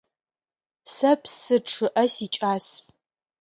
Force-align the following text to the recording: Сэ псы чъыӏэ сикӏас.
Сэ 0.93 1.11
псы 1.21 1.55
чъыӏэ 1.69 2.03
сикӏас. 2.13 2.67